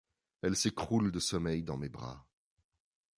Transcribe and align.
Elle 0.41 0.55
s’écroule 0.55 1.11
de 1.11 1.19
sommeil 1.19 1.61
dans 1.61 1.77
mes 1.77 1.87
bras. 1.87 2.25